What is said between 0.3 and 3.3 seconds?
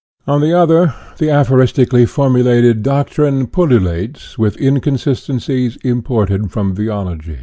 the other, the aphoristically formulated doc